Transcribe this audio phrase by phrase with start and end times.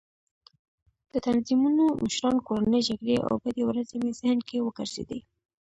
[1.11, 5.19] د تنظیمونو مشران، کورنۍ جګړې او بدې ورځې مې ذهن کې وګرځېدې.